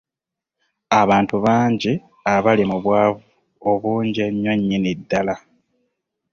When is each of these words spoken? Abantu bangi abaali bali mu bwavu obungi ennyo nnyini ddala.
Abantu 1.01 1.35
bangi 1.45 1.91
abaali 2.33 2.43
bali 2.45 2.63
mu 2.71 2.77
bwavu 2.83 3.21
obungi 3.71 4.19
ennyo 4.27 4.53
nnyini 4.57 4.91
ddala. 4.99 5.35